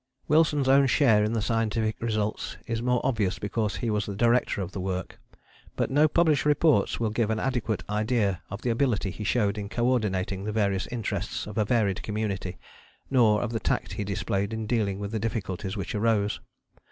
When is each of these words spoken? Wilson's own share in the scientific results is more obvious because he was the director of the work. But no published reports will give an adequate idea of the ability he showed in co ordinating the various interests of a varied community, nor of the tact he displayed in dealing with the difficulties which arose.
Wilson's 0.27 0.67
own 0.67 0.87
share 0.87 1.23
in 1.23 1.33
the 1.33 1.43
scientific 1.43 1.95
results 2.01 2.57
is 2.65 2.81
more 2.81 3.01
obvious 3.05 3.37
because 3.37 3.75
he 3.75 3.91
was 3.91 4.07
the 4.07 4.15
director 4.15 4.59
of 4.63 4.71
the 4.71 4.79
work. 4.79 5.19
But 5.75 5.91
no 5.91 6.07
published 6.07 6.43
reports 6.43 6.99
will 6.99 7.11
give 7.11 7.29
an 7.29 7.39
adequate 7.39 7.83
idea 7.87 8.41
of 8.49 8.63
the 8.63 8.71
ability 8.71 9.11
he 9.11 9.23
showed 9.23 9.59
in 9.59 9.69
co 9.69 9.85
ordinating 9.85 10.43
the 10.43 10.51
various 10.51 10.87
interests 10.87 11.45
of 11.45 11.55
a 11.59 11.65
varied 11.65 12.01
community, 12.01 12.57
nor 13.11 13.43
of 13.43 13.51
the 13.51 13.59
tact 13.59 13.93
he 13.93 14.03
displayed 14.03 14.53
in 14.53 14.65
dealing 14.65 14.97
with 14.97 15.11
the 15.11 15.19
difficulties 15.19 15.77
which 15.77 15.93
arose. 15.93 16.39